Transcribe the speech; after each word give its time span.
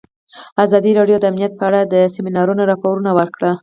ازادي 0.63 0.91
راډیو 0.99 1.17
د 1.19 1.25
امنیت 1.31 1.53
په 1.59 1.63
اړه 1.69 1.81
د 1.93 1.95
سیمینارونو 2.15 2.61
راپورونه 2.71 3.11
ورکړي. 3.19 3.51